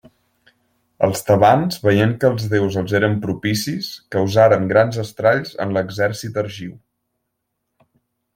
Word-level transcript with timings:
Els 1.07 1.19
tebans, 1.25 1.77
veient 1.83 2.15
que 2.23 2.31
els 2.35 2.47
déus 2.53 2.77
els 2.81 2.95
eren 3.01 3.17
propicis, 3.25 3.91
causaren 4.17 4.67
grans 4.73 4.99
estralls 5.05 5.53
en 5.67 5.77
l'exèrcit 5.79 6.41
argiu. 6.45 6.75